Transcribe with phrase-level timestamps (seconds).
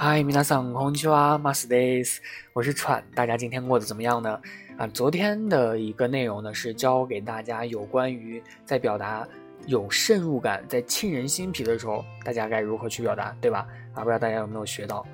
[0.00, 2.22] 嗨，皆さんこんにちは、マスです。
[2.54, 4.40] 我是喘，大家今天过得怎么样呢？
[4.78, 9.26] 啊，昨天的一个内容呢是教给大家有关于在表达
[9.66, 13.66] 有渗入感、在沁人心脾的时候，大家该如何去表达，对吧？
[13.94, 15.04] 啊，不知道大家有没有学到？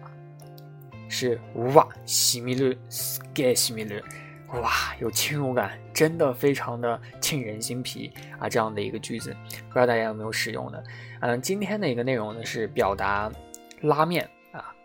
[1.09, 1.41] 是
[1.75, 2.75] 哇，西米鲁，
[3.35, 3.95] 给西米鲁，
[4.61, 8.49] 哇，有侵入感，真的非常的沁人心脾啊！
[8.49, 9.35] 这样的一个句子，
[9.69, 10.85] 不知道大家有没有使用的？
[11.21, 13.31] 嗯，今天的一个内容呢是表达
[13.81, 14.29] 拉面。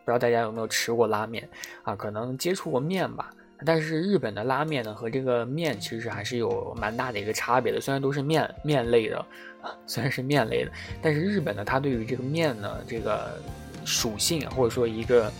[0.04, 1.48] 不知道大家有没有吃过拉面
[1.82, 1.94] 啊？
[1.94, 3.30] 可能接触过面吧，
[3.64, 7.80] 但是日本的拉面呢和这个面其实还是有蛮大的一个差别的。
[7.80, 9.24] 虽然都是面面类的，
[9.86, 13.40] 虽然是面类的，但是日本呢它对于这个面呢这个
[13.84, 15.32] 属性或者说一个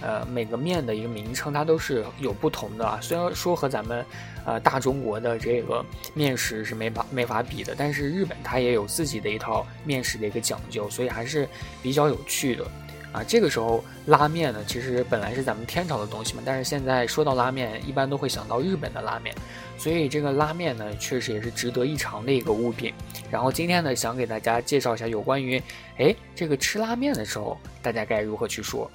[0.00, 2.98] 呃每个面的一个名称它都是有不同的啊。
[3.00, 4.04] 虽然说和咱们
[4.44, 11.48] 呃大中国的这个面食是没法没法比的，但是日本它也有自己的一套面食的一个讲究，所以还是
[11.80, 12.66] 比较有趣的。
[13.11, 19.35] 啊，这个时候拉面呢，其实本来是咱们天朝的东西嘛，但是现在说到拉面，一般都会想到日本的拉面，
[19.77, 22.91] 所以这个拉面呢，确实也是值得一尝的一个物品。
[23.29, 25.61] 然后今天呢，想给大家介绍一下有关于，
[25.99, 28.89] 哎，这个吃拉面的时候，大家该如何去说。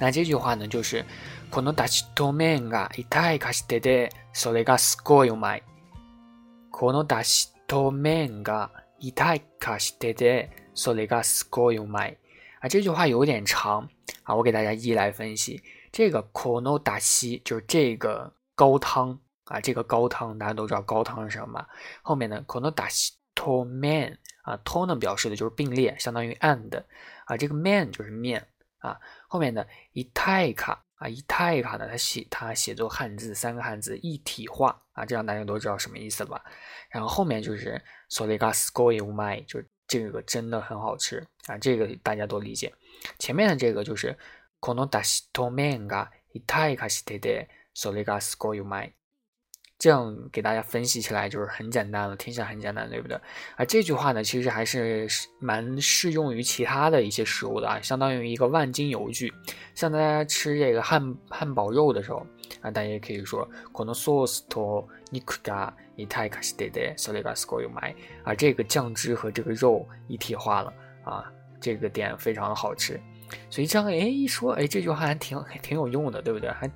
[0.00, 1.04] 那这句话呢，就是
[1.52, 5.62] このだしと麺が痛いかしてで、それがすごいうまい。
[6.72, 12.18] このだしと麺が痛いかしてで、それがすごいうまい。
[12.61, 13.89] 啊，这句话有点长
[14.21, 15.61] 啊，我给大家一一来分析。
[15.91, 21.67] 这个 kono d a s i 就是这个高汤啊，这个高汤大家都知道高汤是什么吧？
[22.03, 26.83] 后面呢，kono d a s i to man 啊，to 呢表示的就是并列，相当于 and
[27.25, 28.99] 啊，这个 man 就是面啊。
[29.27, 36.43] 后面的 itaika 啊，itaika 呢，它写它写作汉字三个汉字一体化啊，这样大家都知道什么意思了吧？
[36.91, 39.67] 然后后面就是 solegas go u mai 就是。
[39.90, 42.72] 这个真的很好吃啊，这个大家都理解。
[43.18, 44.16] 前面的这个就是
[44.60, 48.92] このだしと麺が痛いかしてで、それがすごいうまい。
[49.78, 53.20] 这样给大家分析起来就是很简单了，听起来很简单，对不对？
[53.56, 55.06] 啊，这句话呢，其实还是
[55.38, 59.30] 蛮适用于其他的一些食物的啊，相当于一个万金油句。
[59.74, 62.26] 像大家吃这个汉汉堡肉的时候
[62.62, 67.94] 啊，大家也可以说このソースと肉が 一体化してで、それがすごいうまい。
[68.24, 70.72] 啊，这个酱汁和这个肉一体化了
[71.04, 71.24] 啊，
[71.60, 73.00] 这个点非常的好吃。
[73.50, 76.50] 所以这样哎一说，哎这句话还挺挺有用的，对不对？
[76.50, 76.70] 还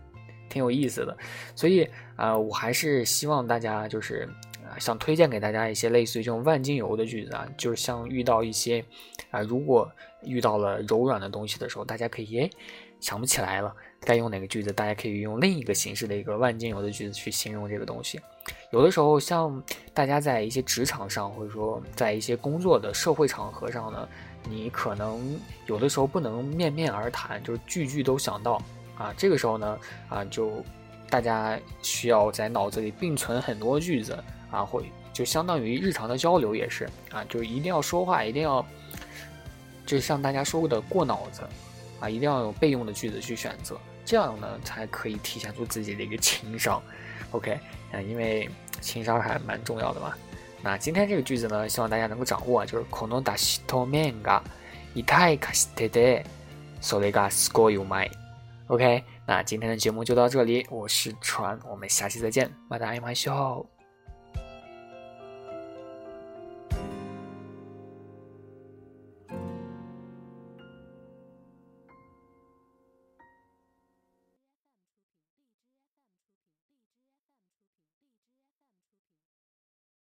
[0.48, 1.16] 挺有意思的。
[1.54, 4.28] 所以啊，我还是希望大家就是
[4.64, 8.84] 啊，想推荐给大家一些类似于这种万金油的句子啊，就是像遇到一些
[9.30, 9.90] 啊，如果
[10.22, 12.50] 遇到了柔软的东西的时候，大家可以哎
[12.98, 13.74] 想不起来了。
[14.00, 14.72] 该用哪个句子？
[14.72, 18.18] 大家可以用另一个形式的一个万金油的句子去形容这个东西。
[18.71, 19.63] 有的时候，像
[19.93, 24.07] 大家在一些职场上，或者说在一些工作的社会场合上呢，
[24.49, 28.61] 你可能有的时候不能面面而谈，就是句句都想到
[28.97, 29.13] 啊。
[29.17, 29.79] 这个时候呢，
[30.09, 30.63] 啊，就
[31.09, 34.17] 大家需要在脑子里并存很多句子
[34.51, 38.65] 啊，或就相当于日常的交流也是啊，就一定要说话，一定要
[39.85, 41.41] 就像大家说过的过脑子
[42.00, 43.78] 啊，一定要有备用的句子去选择。
[44.04, 46.82] 这样呢，才可以体现出自己的一个情商。
[47.32, 47.58] OK，
[47.92, 48.48] 嗯，因为
[48.80, 50.14] 情商还蛮重要的嘛。
[50.62, 54.42] 那今天这个句子呢，希望大家能够掌握，就是このだしと麺が
[54.94, 56.24] 痛いかしてで、
[56.82, 58.10] それがすごいうまい。
[58.68, 63.73] OK，那今天的节目就到这里，我是船，我们下期再见，また会いましょう。